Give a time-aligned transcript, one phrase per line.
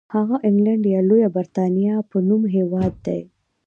[0.15, 3.21] هغه انګلنډ یا لویه برېټانیا په نوم هېواد دی.